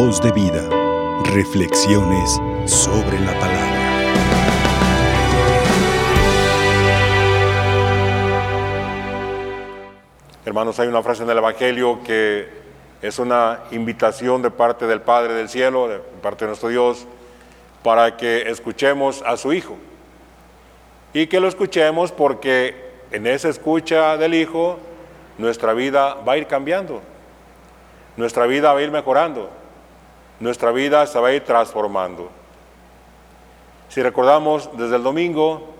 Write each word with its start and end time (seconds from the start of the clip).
Voz 0.00 0.22
de 0.22 0.30
vida. 0.30 0.62
Reflexiones 1.24 2.40
sobre 2.66 3.18
la 3.18 3.32
palabra. 3.40 3.80
Hermanos, 10.44 10.78
hay 10.78 10.86
una 10.86 11.02
frase 11.02 11.24
en 11.24 11.30
el 11.30 11.38
Evangelio 11.38 11.98
que 12.04 12.48
es 13.02 13.18
una 13.18 13.64
invitación 13.72 14.40
de 14.40 14.52
parte 14.52 14.86
del 14.86 15.00
Padre 15.00 15.34
del 15.34 15.48
Cielo, 15.48 15.88
de 15.88 15.98
parte 15.98 16.44
de 16.44 16.50
nuestro 16.50 16.68
Dios, 16.68 17.04
para 17.82 18.16
que 18.16 18.48
escuchemos 18.48 19.24
a 19.26 19.36
su 19.36 19.52
Hijo. 19.52 19.76
Y 21.12 21.26
que 21.26 21.40
lo 21.40 21.48
escuchemos 21.48 22.12
porque 22.12 22.92
en 23.10 23.26
esa 23.26 23.48
escucha 23.48 24.16
del 24.16 24.34
Hijo 24.34 24.78
nuestra 25.38 25.72
vida 25.72 26.14
va 26.14 26.34
a 26.34 26.38
ir 26.38 26.46
cambiando, 26.46 27.02
nuestra 28.16 28.46
vida 28.46 28.72
va 28.72 28.78
a 28.78 28.82
ir 28.82 28.92
mejorando, 28.92 29.57
nuestra 30.40 30.70
vida 30.72 31.06
se 31.06 31.18
va 31.18 31.28
a 31.28 31.32
ir 31.32 31.44
transformando. 31.44 32.30
Si 33.88 34.02
recordamos, 34.02 34.70
desde 34.76 34.96
el 34.96 35.02
domingo 35.02 35.74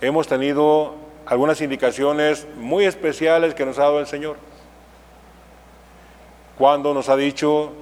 hemos 0.00 0.28
tenido 0.28 0.94
algunas 1.26 1.60
indicaciones 1.60 2.46
muy 2.56 2.84
especiales 2.84 3.54
que 3.54 3.64
nos 3.64 3.78
ha 3.78 3.82
dado 3.82 4.00
el 4.00 4.06
Señor. 4.06 4.36
Cuando 6.58 6.92
nos 6.92 7.08
ha 7.08 7.16
dicho 7.16 7.72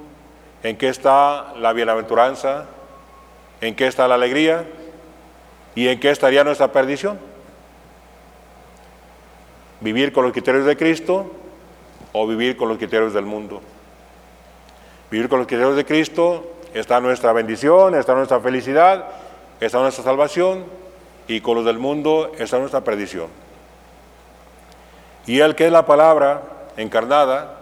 en 0.63 0.77
qué 0.77 0.89
está 0.89 1.55
la 1.57 1.73
bienaventuranza, 1.73 2.67
en 3.61 3.75
qué 3.75 3.87
está 3.87 4.07
la 4.07 4.15
alegría 4.15 4.65
y 5.75 5.89
en 5.89 5.99
qué 5.99 6.11
estaría 6.11 6.45
nuestra 6.45 6.73
perdición. 6.73 7.19
Vivir 9.81 10.13
con 10.13 10.25
los 10.25 10.33
criterios 10.33 10.65
de 10.65 10.77
Cristo 10.77 11.31
o 12.13 12.27
vivir 12.27 12.57
con 12.57 12.69
los 12.69 12.79
criterios 12.79 13.13
del 13.13 13.25
mundo. 13.25 13.61
Vivir 15.11 15.29
con 15.29 15.39
los 15.39 15.47
criterios 15.47 15.77
de 15.77 15.87
Cristo 15.87 16.45
está 16.75 17.01
nuestra 17.01 17.33
bendición, 17.33 17.95
está 17.95 18.15
nuestra 18.15 18.41
felicidad, 18.41 19.07
está 19.61 19.81
nuestra 19.81 20.05
salvación 20.05 20.65
y 21.27 21.41
con 21.41 21.55
los 21.55 21.65
del 21.65 21.79
mundo 21.79 22.33
está 22.39 22.59
nuestra 22.59 22.83
perdición. 22.83 23.29
Y 25.27 25.41
el 25.41 25.55
que 25.55 25.67
es 25.67 25.73
la 25.73 25.87
palabra 25.87 26.43
encarnada, 26.77 27.55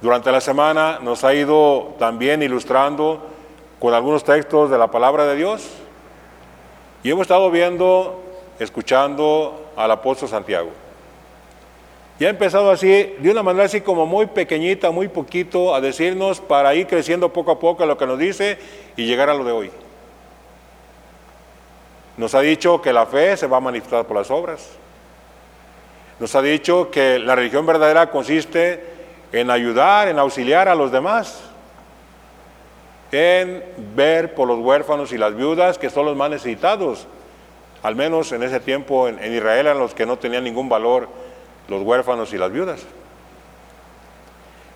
durante 0.00 0.30
la 0.30 0.40
semana 0.40 0.98
nos 1.00 1.24
ha 1.24 1.34
ido 1.34 1.94
también 1.98 2.42
ilustrando 2.42 3.26
con 3.78 3.94
algunos 3.94 4.24
textos 4.24 4.70
de 4.70 4.78
la 4.78 4.90
palabra 4.90 5.24
de 5.24 5.36
Dios 5.36 5.68
y 7.02 7.10
hemos 7.10 7.22
estado 7.22 7.50
viendo, 7.50 8.22
escuchando 8.58 9.72
al 9.76 9.90
apóstol 9.90 10.28
Santiago. 10.28 10.83
Y 12.18 12.24
ha 12.24 12.28
empezado 12.28 12.70
así, 12.70 13.14
de 13.18 13.30
una 13.30 13.42
manera 13.42 13.64
así 13.64 13.80
como 13.80 14.06
muy 14.06 14.26
pequeñita, 14.26 14.92
muy 14.92 15.08
poquito, 15.08 15.74
a 15.74 15.80
decirnos 15.80 16.40
para 16.40 16.74
ir 16.74 16.86
creciendo 16.86 17.32
poco 17.32 17.50
a 17.50 17.58
poco 17.58 17.84
lo 17.86 17.98
que 17.98 18.06
nos 18.06 18.18
dice 18.18 18.58
y 18.96 19.06
llegar 19.06 19.28
a 19.30 19.34
lo 19.34 19.44
de 19.44 19.52
hoy. 19.52 19.70
Nos 22.16 22.36
ha 22.36 22.40
dicho 22.40 22.80
que 22.80 22.92
la 22.92 23.06
fe 23.06 23.36
se 23.36 23.48
va 23.48 23.56
a 23.56 23.60
manifestar 23.60 24.06
por 24.06 24.16
las 24.16 24.30
obras. 24.30 24.70
Nos 26.20 26.36
ha 26.36 26.42
dicho 26.42 26.92
que 26.92 27.18
la 27.18 27.34
religión 27.34 27.66
verdadera 27.66 28.08
consiste 28.10 28.84
en 29.32 29.50
ayudar, 29.50 30.06
en 30.06 30.20
auxiliar 30.20 30.68
a 30.68 30.76
los 30.76 30.92
demás, 30.92 31.42
en 33.10 33.64
ver 33.96 34.36
por 34.36 34.46
los 34.46 34.60
huérfanos 34.60 35.12
y 35.12 35.18
las 35.18 35.34
viudas 35.34 35.78
que 35.78 35.90
son 35.90 36.06
los 36.06 36.16
más 36.16 36.30
necesitados. 36.30 37.08
Al 37.82 37.96
menos 37.96 38.30
en 38.30 38.44
ese 38.44 38.60
tiempo 38.60 39.08
en, 39.08 39.18
en 39.18 39.34
Israel 39.34 39.66
eran 39.66 39.80
los 39.80 39.92
que 39.92 40.06
no 40.06 40.16
tenían 40.16 40.44
ningún 40.44 40.68
valor 40.68 41.08
los 41.68 41.82
huérfanos 41.82 42.32
y 42.32 42.38
las 42.38 42.52
viudas. 42.52 42.84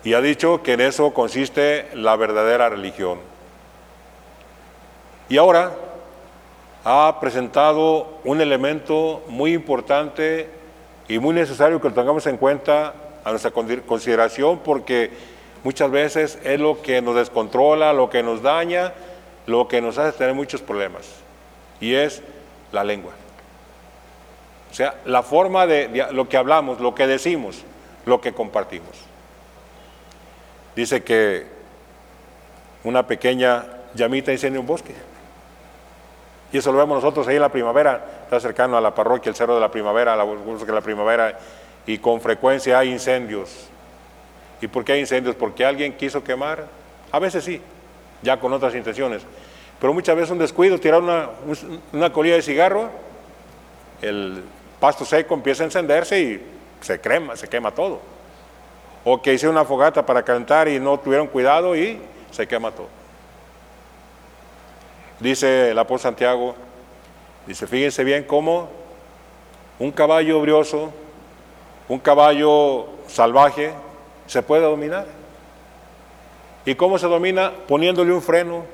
Y 0.03 0.13
ha 0.13 0.21
dicho 0.21 0.63
que 0.63 0.73
en 0.73 0.81
eso 0.81 1.13
consiste 1.13 1.87
la 1.93 2.15
verdadera 2.15 2.69
religión. 2.69 3.19
Y 5.27 5.37
ahora 5.37 5.73
ha 6.85 7.19
presentado 7.19 8.19
un 8.23 8.41
elemento 8.41 9.21
muy 9.27 9.53
importante 9.53 10.49
y 11.07 11.19
muy 11.19 11.35
necesario 11.35 11.81
que 11.81 11.89
lo 11.89 11.93
tengamos 11.93 12.25
en 12.27 12.37
cuenta 12.37 12.93
a 13.23 13.29
nuestra 13.31 13.51
consideración 13.51 14.59
porque 14.59 15.11
muchas 15.63 15.91
veces 15.91 16.39
es 16.43 16.59
lo 16.59 16.81
que 16.81 17.01
nos 17.01 17.15
descontrola, 17.15 17.93
lo 17.93 18.09
que 18.09 18.23
nos 18.23 18.41
daña, 18.41 18.93
lo 19.45 19.67
que 19.67 19.81
nos 19.81 19.97
hace 19.97 20.17
tener 20.17 20.33
muchos 20.33 20.61
problemas. 20.61 21.07
Y 21.81 21.93
es 21.93 22.23
la 22.71 22.83
lengua. 22.83 23.11
O 24.71 24.73
sea, 24.73 24.95
la 25.05 25.23
forma 25.23 25.65
de, 25.65 26.07
lo 26.11 26.29
que 26.29 26.37
hablamos, 26.37 26.79
lo 26.79 26.93
que 26.93 27.07
decimos, 27.07 27.63
lo 28.05 28.21
que 28.21 28.33
compartimos. 28.33 28.91
Dice 30.75 31.03
que 31.03 31.47
una 32.83 33.05
pequeña 33.07 33.65
llamita 33.95 34.31
incendia 34.31 34.59
un 34.59 34.67
bosque. 34.67 34.93
Y 36.51 36.57
eso 36.57 36.71
lo 36.71 36.77
vemos 36.79 36.95
nosotros 37.03 37.27
ahí 37.27 37.35
en 37.35 37.41
la 37.41 37.49
primavera, 37.49 38.03
está 38.23 38.39
cercano 38.39 38.77
a 38.77 38.81
la 38.81 38.93
parroquia, 38.93 39.29
el 39.29 39.35
cerro 39.35 39.55
de 39.55 39.61
la 39.61 39.69
primavera, 39.69 40.15
la 40.15 40.25
de 40.25 40.73
la 40.73 40.81
primavera, 40.81 41.37
y 41.85 41.97
con 41.97 42.21
frecuencia 42.21 42.79
hay 42.79 42.91
incendios. 42.91 43.67
¿Y 44.61 44.67
por 44.67 44.83
qué 44.83 44.93
hay 44.93 44.99
incendios? 45.01 45.35
Porque 45.35 45.65
alguien 45.65 45.93
quiso 45.93 46.23
quemar. 46.23 46.65
A 47.11 47.19
veces 47.19 47.43
sí, 47.43 47.61
ya 48.21 48.39
con 48.39 48.51
otras 48.53 48.75
intenciones. 48.75 49.23
Pero 49.79 49.93
muchas 49.93 50.15
veces 50.15 50.31
un 50.31 50.39
descuido, 50.39 50.77
tirar 50.79 51.01
una, 51.01 51.29
una 51.93 52.11
colilla 52.11 52.35
de 52.35 52.41
cigarro, 52.41 52.89
el 54.01 54.43
pasto 54.79 55.05
seco 55.05 55.33
empieza 55.33 55.63
a 55.63 55.65
encenderse 55.65 56.19
y 56.19 56.45
se 56.81 56.99
crema, 56.99 57.35
se 57.35 57.47
quema 57.47 57.71
todo. 57.71 57.99
O 59.03 59.21
que 59.21 59.33
hice 59.33 59.47
una 59.47 59.65
fogata 59.65 60.05
para 60.05 60.23
calentar 60.23 60.67
y 60.67 60.79
no 60.79 60.99
tuvieron 60.99 61.27
cuidado 61.27 61.75
y 61.75 62.01
se 62.31 62.47
quema 62.47 62.71
todo. 62.71 62.87
Dice 65.19 65.71
el 65.71 65.79
apóstol 65.79 66.11
Santiago, 66.11 66.55
dice, 67.45 67.67
fíjense 67.67 68.03
bien 68.03 68.23
cómo 68.23 68.69
un 69.77 69.91
caballo 69.91 70.39
brioso, 70.41 70.91
un 71.87 71.99
caballo 71.99 72.87
salvaje, 73.07 73.73
se 74.27 74.41
puede 74.41 74.63
dominar. 74.63 75.05
¿Y 76.65 76.75
cómo 76.75 76.97
se 76.97 77.07
domina? 77.07 77.51
Poniéndole 77.67 78.13
un 78.13 78.21
freno, 78.21 78.65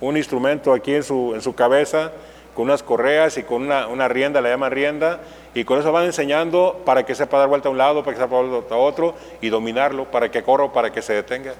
un 0.00 0.16
instrumento 0.16 0.72
aquí 0.72 0.94
en 0.94 1.02
su, 1.02 1.32
en 1.34 1.42
su 1.42 1.54
cabeza 1.54 2.12
con 2.56 2.64
unas 2.64 2.82
correas 2.82 3.36
y 3.36 3.42
con 3.42 3.64
una, 3.64 4.08
rienda, 4.08 4.40
la 4.40 4.48
llaman 4.48 4.72
rienda, 4.72 5.20
y 5.52 5.64
con 5.64 5.78
eso 5.78 5.92
van 5.92 6.06
enseñando 6.06 6.80
para 6.86 7.04
que 7.04 7.14
sepa 7.14 7.38
dar 7.38 7.48
vuelta 7.48 7.68
a 7.68 7.70
un 7.70 7.76
lado, 7.76 8.02
para 8.02 8.16
que 8.16 8.22
sepa 8.22 8.34
dar 8.34 8.46
vuelta 8.46 8.74
a 8.74 8.78
otro, 8.78 9.14
y 9.42 9.50
dominarlo, 9.50 10.06
para 10.06 10.30
que 10.30 10.42
corra, 10.42 10.72
para 10.72 10.90
que 10.90 11.02
se 11.02 11.12
detenga. 11.12 11.52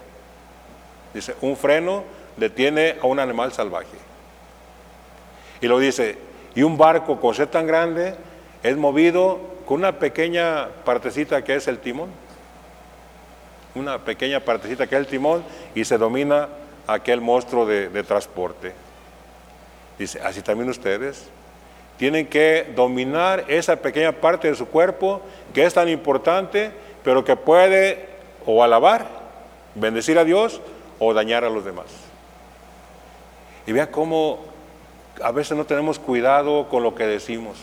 Dice, 1.12 1.34
un 1.42 1.54
freno 1.54 2.02
detiene 2.38 2.96
a 3.02 3.06
un 3.06 3.18
animal 3.18 3.52
salvaje. 3.52 3.98
Y 5.60 5.66
lo 5.66 5.78
dice, 5.78 6.16
y 6.54 6.62
un 6.62 6.78
barco 6.78 7.20
con 7.20 7.34
ser 7.34 7.48
tan 7.48 7.66
grande 7.66 8.14
es 8.62 8.76
movido 8.78 9.38
con 9.66 9.80
una 9.80 9.98
pequeña 9.98 10.68
partecita 10.86 11.44
que 11.44 11.56
es 11.56 11.68
el 11.68 11.78
timón. 11.78 12.08
Una 13.74 13.98
pequeña 13.98 14.40
partecita 14.40 14.86
que 14.86 14.94
es 14.94 15.00
el 15.00 15.06
timón 15.06 15.44
y 15.74 15.84
se 15.84 15.98
domina 15.98 16.48
aquel 16.86 17.20
monstruo 17.20 17.66
de 17.66 18.02
transporte. 18.02 18.85
Dice, 19.98 20.20
así 20.20 20.42
también 20.42 20.68
ustedes 20.68 21.28
tienen 21.96 22.26
que 22.26 22.70
dominar 22.74 23.44
esa 23.48 23.76
pequeña 23.76 24.12
parte 24.12 24.48
de 24.48 24.54
su 24.54 24.66
cuerpo 24.66 25.22
que 25.54 25.64
es 25.64 25.74
tan 25.74 25.88
importante, 25.88 26.70
pero 27.02 27.24
que 27.24 27.36
puede 27.36 28.08
o 28.44 28.62
alabar, 28.62 29.06
bendecir 29.74 30.18
a 30.18 30.24
Dios 30.24 30.60
o 30.98 31.14
dañar 31.14 31.44
a 31.44 31.50
los 31.50 31.64
demás. 31.64 31.86
Y 33.66 33.72
vea 33.72 33.90
cómo 33.90 34.40
a 35.22 35.32
veces 35.32 35.56
no 35.56 35.64
tenemos 35.64 35.98
cuidado 35.98 36.68
con 36.68 36.82
lo 36.82 36.94
que 36.94 37.06
decimos. 37.06 37.56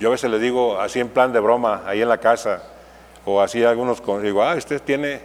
Yo 0.00 0.08
a 0.08 0.12
veces 0.12 0.30
le 0.30 0.38
digo 0.38 0.80
así 0.80 0.98
en 0.98 1.08
plan 1.08 1.32
de 1.32 1.40
broma, 1.40 1.82
ahí 1.86 2.02
en 2.02 2.08
la 2.08 2.18
casa, 2.18 2.62
o 3.24 3.40
así 3.40 3.62
algunos, 3.62 4.02
digo, 4.22 4.42
ah, 4.42 4.54
usted 4.54 4.82
tiene, 4.82 5.20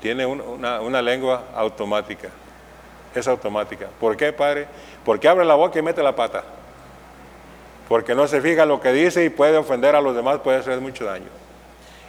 tiene 0.00 0.26
una, 0.26 0.80
una 0.80 1.02
lengua 1.02 1.44
automática 1.54 2.28
es 3.20 3.28
automática. 3.28 3.88
¿Por 4.00 4.16
qué, 4.16 4.32
Padre? 4.32 4.66
Porque 5.04 5.28
abre 5.28 5.44
la 5.44 5.54
boca 5.54 5.78
y 5.78 5.82
mete 5.82 6.02
la 6.02 6.14
pata. 6.14 6.44
Porque 7.88 8.14
no 8.14 8.26
se 8.26 8.40
fija 8.40 8.66
lo 8.66 8.80
que 8.80 8.92
dice 8.92 9.24
y 9.24 9.28
puede 9.28 9.56
ofender 9.56 9.94
a 9.94 10.00
los 10.00 10.14
demás, 10.14 10.38
puede 10.38 10.58
hacer 10.58 10.80
mucho 10.80 11.04
daño. 11.04 11.28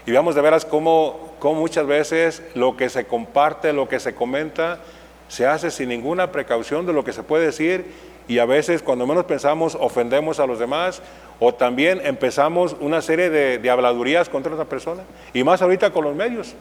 Y 0.06 0.12
veamos 0.12 0.36
de 0.36 0.42
veras 0.42 0.66
cómo, 0.66 1.34
cómo 1.40 1.60
muchas 1.60 1.86
veces 1.88 2.44
lo 2.54 2.78
que 2.78 2.90
se 2.90 3.06
comparte, 3.06 3.74
lo 3.74 3.90
que 3.90 4.00
se 4.00 4.14
comenta, 4.14 4.80
se 5.28 5.48
hace 5.48 5.72
sin 5.72 5.90
ninguna 5.90 6.32
precaución 6.32 6.86
de 6.86 6.94
lo 6.94 7.04
que 7.04 7.14
se 7.14 7.24
puede 7.24 7.46
decir 7.46 7.86
y 8.28 8.40
a 8.40 8.46
veces 8.46 8.82
cuando 8.82 9.08
menos 9.08 9.26
pensamos 9.26 9.76
ofendemos 9.80 10.40
a 10.40 10.46
los 10.46 10.60
demás 10.60 11.02
o 11.40 11.54
también 11.54 12.02
empezamos 12.04 12.76
una 12.80 13.02
serie 13.02 13.30
de, 13.30 13.58
de 13.58 13.70
habladurías 13.70 14.30
contra 14.30 14.54
otra 14.54 14.66
persona 14.66 15.04
y 15.34 15.44
más 15.44 15.62
ahorita 15.62 15.92
con 15.92 16.04
los 16.04 16.16
medios, 16.16 16.54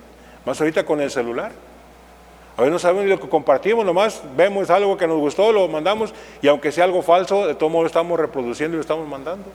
más 0.45 0.61
ahorita 0.61 0.85
con 0.85 1.01
el 1.01 1.11
celular. 1.11 1.53
A 2.57 2.61
veces 2.61 2.73
no 2.73 2.79
sabemos 2.79 3.07
lo 3.07 3.19
que 3.19 3.29
compartimos, 3.29 3.85
nomás 3.85 4.23
vemos 4.37 4.71
algo 4.71 4.97
que 4.97 5.09
nos 5.09 5.19
gustó, 5.19 5.51
lo 5.51 5.67
mandamos 5.67 6.15
y 6.41 6.47
aunque 6.47 6.71
sea 6.71 6.85
algo 6.85 7.03
falso, 7.03 7.47
de 7.47 7.55
todo 7.55 7.69
modo 7.69 7.83
lo 7.83 7.87
estamos 7.89 8.19
reproduciendo 8.19 8.77
y 8.77 8.79
lo 8.79 8.83
estamos 8.83 9.09
mandando. 9.09 9.51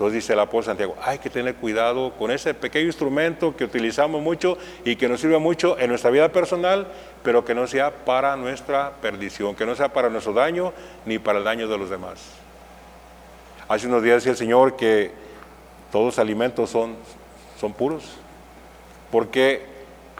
Entonces 0.00 0.22
dice 0.22 0.32
el 0.32 0.40
apóstol 0.40 0.64
Santiago, 0.72 0.96
hay 1.02 1.18
que 1.18 1.28
tener 1.28 1.56
cuidado 1.56 2.14
con 2.18 2.30
ese 2.30 2.54
pequeño 2.54 2.86
instrumento 2.86 3.54
que 3.54 3.64
utilizamos 3.64 4.22
mucho 4.22 4.56
y 4.82 4.96
que 4.96 5.10
nos 5.10 5.20
sirve 5.20 5.36
mucho 5.36 5.78
en 5.78 5.90
nuestra 5.90 6.08
vida 6.08 6.30
personal, 6.30 6.86
pero 7.22 7.44
que 7.44 7.54
no 7.54 7.66
sea 7.66 7.90
para 7.90 8.34
nuestra 8.36 8.92
perdición, 9.02 9.54
que 9.54 9.66
no 9.66 9.74
sea 9.74 9.92
para 9.92 10.08
nuestro 10.08 10.32
daño 10.32 10.72
ni 11.04 11.18
para 11.18 11.40
el 11.40 11.44
daño 11.44 11.68
de 11.68 11.76
los 11.76 11.90
demás. 11.90 12.18
Hace 13.68 13.88
unos 13.88 14.02
días 14.02 14.16
decía 14.16 14.32
el 14.32 14.38
Señor 14.38 14.74
que 14.74 15.10
todos 15.92 16.06
los 16.06 16.18
alimentos 16.18 16.70
son, 16.70 16.96
son 17.60 17.74
puros, 17.74 18.04
porque 19.12 19.66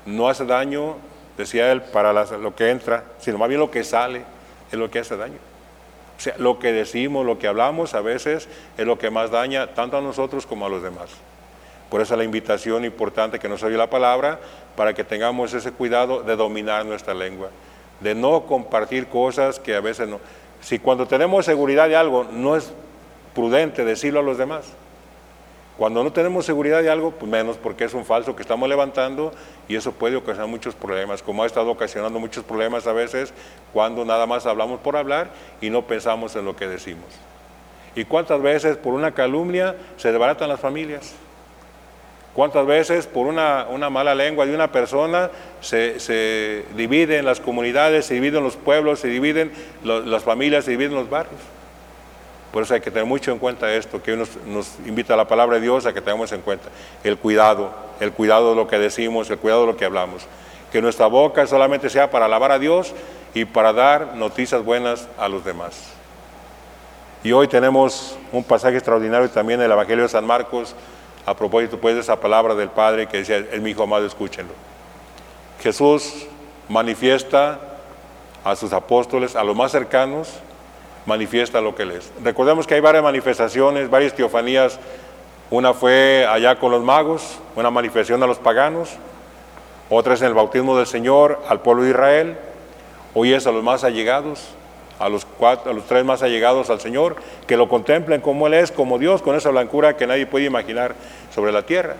no 0.06 0.28
hace 0.28 0.44
daño, 0.44 0.96
decía 1.36 1.70
él, 1.72 1.82
para 1.82 2.12
lo 2.12 2.54
que 2.54 2.70
entra, 2.70 3.04
sino 3.18 3.38
más 3.38 3.48
bien 3.48 3.60
lo 3.60 3.70
que 3.70 3.84
sale 3.84 4.22
es 4.70 4.78
lo 4.78 4.90
que 4.90 5.00
hace 5.00 5.16
daño. 5.16 5.38
O 6.18 6.20
sea, 6.22 6.34
lo 6.36 6.58
que 6.58 6.72
decimos, 6.72 7.24
lo 7.24 7.38
que 7.38 7.48
hablamos 7.48 7.94
a 7.94 8.00
veces 8.02 8.48
es 8.76 8.86
lo 8.86 8.98
que 8.98 9.10
más 9.10 9.30
daña 9.30 9.68
tanto 9.68 9.96
a 9.96 10.00
nosotros 10.02 10.46
como 10.46 10.66
a 10.66 10.68
los 10.68 10.82
demás. 10.82 11.10
Por 11.88 12.00
eso 12.00 12.14
la 12.16 12.24
invitación 12.24 12.84
importante 12.84 13.38
que 13.38 13.48
nos 13.48 13.62
oye 13.62 13.76
la 13.76 13.90
palabra, 13.90 14.38
para 14.76 14.94
que 14.94 15.02
tengamos 15.02 15.52
ese 15.54 15.72
cuidado 15.72 16.22
de 16.22 16.36
dominar 16.36 16.86
nuestra 16.86 17.14
lengua, 17.14 17.50
de 18.00 18.14
no 18.14 18.42
compartir 18.46 19.08
cosas 19.08 19.58
que 19.58 19.74
a 19.74 19.80
veces 19.80 20.08
no. 20.08 20.20
Si 20.60 20.78
cuando 20.78 21.06
tenemos 21.06 21.46
seguridad 21.46 21.88
de 21.88 21.96
algo 21.96 22.24
no 22.24 22.54
es 22.54 22.72
prudente 23.34 23.84
decirlo 23.84 24.20
a 24.20 24.22
los 24.22 24.38
demás, 24.38 24.66
cuando 25.80 26.04
no 26.04 26.12
tenemos 26.12 26.44
seguridad 26.44 26.82
de 26.82 26.90
algo, 26.90 27.12
pues 27.12 27.32
menos 27.32 27.56
porque 27.56 27.84
es 27.84 27.94
un 27.94 28.04
falso 28.04 28.36
que 28.36 28.42
estamos 28.42 28.68
levantando 28.68 29.32
y 29.66 29.76
eso 29.76 29.92
puede 29.92 30.14
ocasionar 30.14 30.46
muchos 30.46 30.74
problemas, 30.74 31.22
como 31.22 31.42
ha 31.42 31.46
estado 31.46 31.70
ocasionando 31.70 32.20
muchos 32.20 32.44
problemas 32.44 32.86
a 32.86 32.92
veces 32.92 33.32
cuando 33.72 34.04
nada 34.04 34.26
más 34.26 34.44
hablamos 34.44 34.80
por 34.80 34.94
hablar 34.94 35.30
y 35.58 35.70
no 35.70 35.86
pensamos 35.86 36.36
en 36.36 36.44
lo 36.44 36.54
que 36.54 36.68
decimos. 36.68 37.06
¿Y 37.94 38.04
cuántas 38.04 38.42
veces 38.42 38.76
por 38.76 38.92
una 38.92 39.12
calumnia 39.12 39.74
se 39.96 40.12
desbaratan 40.12 40.50
las 40.50 40.60
familias? 40.60 41.14
¿Cuántas 42.34 42.66
veces 42.66 43.06
por 43.06 43.26
una, 43.26 43.64
mala 43.88 44.14
lengua 44.14 44.44
de 44.44 44.54
una 44.54 44.70
persona 44.70 45.30
se, 45.62 45.98
se, 45.98 46.66
dividen 46.76 47.24
las 47.24 47.40
comunidades, 47.40 48.04
se 48.04 48.12
dividen 48.12 48.44
los 48.44 48.56
pueblos, 48.56 49.00
se 49.00 49.08
dividen 49.08 49.50
las 49.82 50.24
familias, 50.24 50.66
se 50.66 50.72
dividen 50.72 50.94
los 50.94 51.08
barrios? 51.08 51.40
Por 52.52 52.64
eso 52.64 52.74
hay 52.74 52.80
que 52.80 52.90
tener 52.90 53.06
mucho 53.06 53.30
en 53.30 53.38
cuenta 53.38 53.72
esto, 53.72 54.02
que 54.02 54.16
nos, 54.16 54.36
nos 54.46 54.76
invita 54.84 55.14
a 55.14 55.16
la 55.16 55.28
palabra 55.28 55.56
de 55.56 55.62
Dios 55.62 55.86
a 55.86 55.92
que 55.92 56.00
tengamos 56.00 56.32
en 56.32 56.40
cuenta 56.40 56.68
el 57.04 57.16
cuidado, 57.16 57.70
el 58.00 58.12
cuidado 58.12 58.50
de 58.50 58.56
lo 58.56 58.66
que 58.66 58.78
decimos, 58.78 59.30
el 59.30 59.38
cuidado 59.38 59.62
de 59.62 59.66
lo 59.68 59.76
que 59.76 59.84
hablamos. 59.84 60.26
Que 60.72 60.82
nuestra 60.82 61.06
boca 61.06 61.46
solamente 61.46 61.88
sea 61.90 62.10
para 62.10 62.26
alabar 62.26 62.50
a 62.50 62.58
Dios 62.58 62.92
y 63.34 63.44
para 63.44 63.72
dar 63.72 64.16
noticias 64.16 64.64
buenas 64.64 65.08
a 65.18 65.28
los 65.28 65.44
demás. 65.44 65.92
Y 67.22 67.32
hoy 67.32 67.48
tenemos 67.48 68.16
un 68.32 68.42
pasaje 68.42 68.76
extraordinario 68.76 69.28
también 69.30 69.60
en 69.60 69.66
el 69.66 69.72
Evangelio 69.72 70.04
de 70.04 70.08
San 70.08 70.26
Marcos, 70.26 70.74
a 71.26 71.34
propósito 71.34 71.78
pues 71.78 71.94
de 71.94 72.00
esa 72.00 72.18
palabra 72.18 72.54
del 72.54 72.70
Padre 72.70 73.06
que 73.06 73.18
decía, 73.18 73.36
es 73.36 73.60
mi 73.60 73.70
hijo 73.70 73.82
amado, 73.82 74.06
escúchenlo. 74.06 74.54
Jesús 75.62 76.26
manifiesta 76.68 77.60
a 78.42 78.56
sus 78.56 78.72
apóstoles, 78.72 79.36
a 79.36 79.44
los 79.44 79.54
más 79.54 79.70
cercanos, 79.70 80.40
manifiesta 81.06 81.60
lo 81.60 81.74
que 81.74 81.82
Él 81.82 81.92
es. 81.92 82.12
Recordemos 82.22 82.66
que 82.66 82.74
hay 82.74 82.80
varias 82.80 83.02
manifestaciones, 83.02 83.90
varias 83.90 84.14
teofanías. 84.14 84.78
Una 85.50 85.74
fue 85.74 86.26
allá 86.28 86.56
con 86.58 86.70
los 86.70 86.82
magos, 86.82 87.38
una 87.56 87.70
manifestación 87.70 88.22
a 88.22 88.26
los 88.26 88.38
paganos. 88.38 88.90
Otra 89.88 90.14
es 90.14 90.20
en 90.20 90.28
el 90.28 90.34
bautismo 90.34 90.76
del 90.76 90.86
Señor 90.86 91.42
al 91.48 91.60
pueblo 91.60 91.82
de 91.82 91.90
Israel. 91.90 92.36
Hoy 93.14 93.32
es 93.32 93.46
a 93.46 93.52
los 93.52 93.64
más 93.64 93.82
allegados, 93.82 94.50
a 95.00 95.08
los, 95.08 95.24
cuatro, 95.24 95.72
a 95.72 95.74
los 95.74 95.86
tres 95.86 96.04
más 96.04 96.22
allegados 96.22 96.70
al 96.70 96.80
Señor, 96.80 97.16
que 97.48 97.56
lo 97.56 97.68
contemplen 97.68 98.20
como 98.20 98.46
Él 98.46 98.54
es, 98.54 98.70
como 98.70 98.98
Dios, 98.98 99.22
con 99.22 99.34
esa 99.34 99.50
blancura 99.50 99.96
que 99.96 100.06
nadie 100.06 100.26
puede 100.26 100.44
imaginar 100.44 100.94
sobre 101.34 101.50
la 101.50 101.62
tierra. 101.62 101.96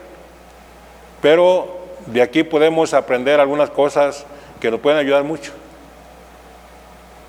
Pero 1.21 1.81
de 2.07 2.23
aquí 2.23 2.45
podemos 2.45 2.95
aprender 2.95 3.41
algunas 3.41 3.71
cosas 3.71 4.25
que 4.61 4.71
nos 4.71 4.79
pueden 4.79 4.99
ayudar 4.99 5.25
mucho 5.25 5.53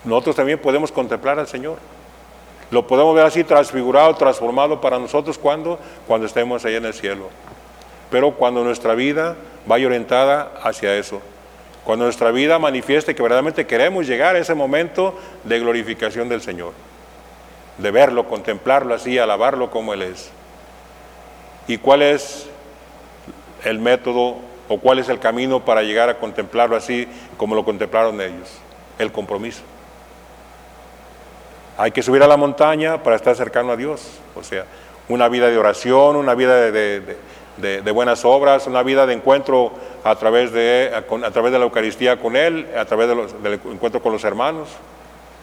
nosotros 0.03 0.36
también 0.36 0.59
podemos 0.59 0.92
contemplar 0.92 1.39
al 1.39 1.48
Señor. 1.48 1.77
Lo 2.71 2.88
podemos 2.88 3.13
ver 3.13 3.25
así 3.25 3.44
transfigurado, 3.44 4.15
transformado 4.15 4.80
para 4.80 4.98
nosotros 4.98 5.38
cuando, 5.38 5.77
cuando 6.07 6.25
estemos 6.25 6.63
ahí 6.65 6.75
en 6.75 6.86
el 6.86 6.94
cielo. 6.94 7.30
Pero 8.09 8.33
cuando 8.36 8.63
nuestra 8.63 8.95
vida 8.95 9.36
vaya 9.65 9.88
orientada 9.88 10.53
hacia 10.63 10.95
eso, 10.95 11.21
cuando 11.83 12.06
nuestra 12.06 12.31
vida 12.31 12.59
manifieste 12.59 13.13
que 13.13 13.21
verdaderamente 13.21 13.68
queremos 13.68 14.07
llegar 14.07 14.36
a 14.36 14.39
ese 14.39 14.53
momento 14.53 15.15
de 15.44 15.59
glorificación 15.59 16.30
del 16.30 16.42
Señor, 16.42 16.74
de 17.77 17.92
verlo, 17.92 18.27
contemplarlo 18.27 18.94
así, 18.94 19.18
alabarlo 19.18 19.69
como 19.69 19.94
Él 19.94 20.03
es. 20.03 20.31
¿Y 21.68 21.77
cuál 21.77 22.01
es 22.01 22.48
el 23.63 23.80
método 23.80 24.38
o 24.68 24.80
cuál 24.80 25.00
es 25.00 25.09
el 25.09 25.19
camino 25.19 25.65
para 25.65 25.83
llegar 25.83 26.09
a 26.09 26.18
contemplarlo 26.18 26.75
así 26.75 27.07
como 27.38 27.56
lo 27.56 27.65
contemplaron 27.65 28.19
ellos? 28.21 28.59
El 28.98 29.12
compromiso. 29.12 29.62
Hay 31.81 31.89
que 31.89 32.04
subir 32.04 32.22
a 32.22 32.28
la 32.28 32.38
montaña 32.38 33.01
para 33.01 33.16
estar 33.16 33.36
cercano 33.36 33.72
a 33.72 33.75
Dios. 33.75 34.07
O 34.36 34.44
sea, 34.44 34.66
una 35.10 35.28
vida 35.30 35.50
de 35.50 35.57
oración, 35.57 36.16
una 36.16 36.36
vida 36.36 36.69
de, 36.69 37.92
buenas 37.92 38.24
obras, 38.24 38.68
una 38.68 38.83
vida 38.83 39.07
de 39.07 39.16
encuentro 39.16 39.72
a 40.04 40.16
través 40.16 40.51
de, 40.51 40.92
a, 40.94 41.31
través 41.31 41.51
de 41.51 41.57
la 41.57 41.66
Eucaristía 41.66 42.19
con 42.19 42.36
Él, 42.36 42.68
a 42.78 42.86
través 42.86 43.07
del 43.42 43.54
encuentro 43.54 44.00
con 44.00 44.13
los 44.13 44.24
hermanos. 44.24 44.69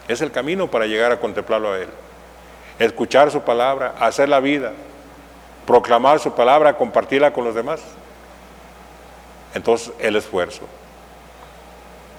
Es 0.07 0.21
el 0.21 0.31
camino 0.31 0.71
para 0.71 0.85
llegar 0.85 1.11
a 1.11 1.19
contemplarlo 1.19 1.73
a 1.73 1.79
Él. 1.79 1.89
Escuchar 2.79 3.31
su 3.31 3.41
palabra, 3.41 3.95
hacer 3.99 4.29
la 4.29 4.39
vida, 4.39 4.71
proclamar 5.67 6.21
su 6.21 6.33
palabra, 6.35 6.77
compartirla 6.77 7.33
con 7.33 7.43
los 7.43 7.53
demás. 7.53 7.81
Entonces, 9.53 9.91
el 9.99 10.15
esfuerzo. 10.15 10.61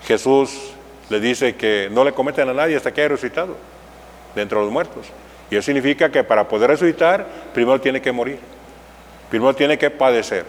Jesús 0.07 0.75
le 1.09 1.21
dice 1.21 1.57
que 1.57 1.89
no 1.91 2.05
le 2.05 2.13
cometen 2.13 2.51
a 2.51 2.53
nadie 2.53 2.77
hasta 2.77 2.93
que 2.93 3.01
haya 3.01 3.09
resucitado 3.09 3.70
dentro 4.35 4.59
de 4.59 4.65
los 4.65 4.73
muertos. 4.73 5.07
Y 5.51 5.57
eso 5.57 5.67
significa 5.67 6.11
que 6.11 6.23
para 6.23 6.49
poder 6.49 6.71
resucitar, 6.71 7.27
primero 7.53 7.81
tiene 7.81 8.01
que 8.01 8.13
morir, 8.13 8.39
primero 9.29 9.55
tiene 9.55 9.79
que 9.79 9.91
padecer. 9.91 10.45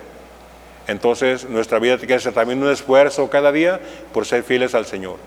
Entonces 0.87 1.49
nuestra 1.49 1.79
vida 1.79 1.97
tiene 1.97 2.13
que 2.13 2.19
ser 2.19 2.33
también 2.33 2.61
un 2.61 2.71
esfuerzo 2.71 3.29
cada 3.29 3.51
día 3.51 3.79
por 4.13 4.25
ser 4.25 4.43
fieles 4.43 4.75
al 4.75 4.85
Señor, 4.85 5.17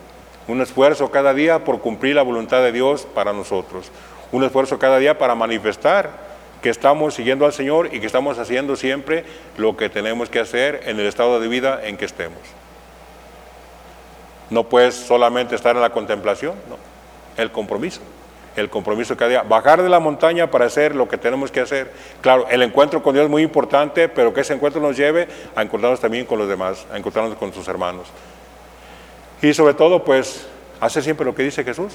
un 0.46 0.60
esfuerzo 0.60 1.10
cada 1.10 1.34
día 1.34 1.64
por 1.64 1.80
cumplir 1.80 2.14
la 2.14 2.22
voluntad 2.22 2.62
de 2.62 2.70
Dios 2.70 3.06
para 3.14 3.32
nosotros, 3.32 3.90
un 4.30 4.44
esfuerzo 4.44 4.78
cada 4.78 4.98
día 4.98 5.18
para 5.18 5.34
manifestar 5.34 6.34
que 6.62 6.70
estamos 6.70 7.14
siguiendo 7.14 7.44
al 7.44 7.52
Señor 7.52 7.90
y 7.92 8.00
que 8.00 8.06
estamos 8.06 8.38
haciendo 8.38 8.76
siempre 8.76 9.24
lo 9.58 9.76
que 9.76 9.90
tenemos 9.90 10.30
que 10.30 10.40
hacer 10.40 10.82
en 10.86 10.98
el 10.98 11.06
estado 11.06 11.40
de 11.40 11.48
vida 11.48 11.80
en 11.84 11.96
que 11.96 12.04
estemos. 12.04 12.38
No 14.50 14.64
puedes 14.64 14.94
solamente 14.94 15.54
estar 15.56 15.74
en 15.74 15.82
la 15.82 15.90
contemplación, 15.90 16.54
no, 16.68 16.78
el 17.42 17.50
compromiso 17.50 18.00
el 18.56 18.70
compromiso 18.70 19.16
cada 19.16 19.30
día, 19.30 19.42
bajar 19.42 19.82
de 19.82 19.88
la 19.88 19.98
montaña 19.98 20.50
para 20.50 20.66
hacer 20.66 20.94
lo 20.94 21.08
que 21.08 21.18
tenemos 21.18 21.50
que 21.50 21.60
hacer. 21.60 21.90
Claro, 22.20 22.46
el 22.48 22.62
encuentro 22.62 23.02
con 23.02 23.14
Dios 23.14 23.24
es 23.24 23.30
muy 23.30 23.42
importante, 23.42 24.08
pero 24.08 24.32
que 24.32 24.42
ese 24.42 24.54
encuentro 24.54 24.80
nos 24.80 24.96
lleve 24.96 25.28
a 25.54 25.62
encontrarnos 25.62 26.00
también 26.00 26.24
con 26.26 26.38
los 26.38 26.48
demás, 26.48 26.86
a 26.92 26.96
encontrarnos 26.96 27.36
con 27.36 27.52
sus 27.52 27.66
hermanos. 27.68 28.06
Y 29.42 29.52
sobre 29.54 29.74
todo, 29.74 30.04
pues, 30.04 30.46
hacer 30.80 31.02
siempre 31.02 31.26
lo 31.26 31.34
que 31.34 31.42
dice 31.42 31.64
Jesús. 31.64 31.94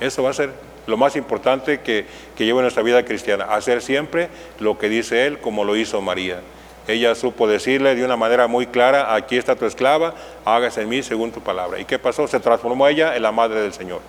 Eso 0.00 0.22
va 0.22 0.30
a 0.30 0.34
ser 0.34 0.52
lo 0.86 0.96
más 0.96 1.16
importante 1.16 1.80
que, 1.80 2.06
que 2.36 2.44
lleva 2.44 2.62
nuestra 2.62 2.82
vida 2.82 3.04
cristiana, 3.04 3.44
hacer 3.44 3.82
siempre 3.82 4.28
lo 4.60 4.78
que 4.78 4.88
dice 4.88 5.26
Él, 5.26 5.38
como 5.38 5.64
lo 5.64 5.76
hizo 5.76 6.00
María. 6.00 6.40
Ella 6.86 7.14
supo 7.14 7.46
decirle 7.46 7.94
de 7.94 8.04
una 8.04 8.16
manera 8.16 8.46
muy 8.46 8.66
clara, 8.66 9.14
aquí 9.14 9.36
está 9.36 9.56
tu 9.56 9.66
esclava, 9.66 10.14
hágase 10.46 10.82
en 10.82 10.88
mí 10.88 11.02
según 11.02 11.32
tu 11.32 11.42
palabra. 11.42 11.78
¿Y 11.78 11.84
qué 11.84 11.98
pasó? 11.98 12.26
Se 12.26 12.40
transformó 12.40 12.88
ella 12.88 13.14
en 13.14 13.22
la 13.22 13.32
madre 13.32 13.60
del 13.60 13.74
Señor 13.74 14.00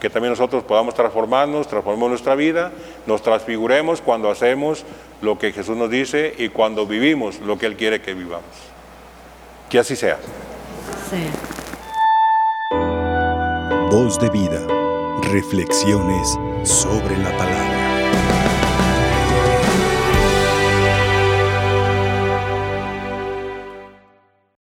que 0.00 0.10
también 0.10 0.32
nosotros 0.32 0.64
podamos 0.64 0.94
transformarnos, 0.94 1.68
transformemos 1.68 2.08
nuestra 2.08 2.34
vida, 2.34 2.72
nos 3.06 3.22
transfiguremos 3.22 4.00
cuando 4.00 4.30
hacemos 4.30 4.84
lo 5.20 5.38
que 5.38 5.52
Jesús 5.52 5.76
nos 5.76 5.90
dice 5.90 6.34
y 6.38 6.48
cuando 6.48 6.86
vivimos 6.86 7.38
lo 7.40 7.58
que 7.58 7.66
Él 7.66 7.76
quiere 7.76 8.00
que 8.00 8.14
vivamos. 8.14 8.44
Que 9.68 9.78
así 9.78 9.94
sea. 9.94 10.18
Voz 13.90 14.18
de 14.18 14.30
vida. 14.30 14.66
Reflexiones 15.32 16.38
sobre 16.64 17.16
la 17.18 17.36
palabra. 17.36 18.39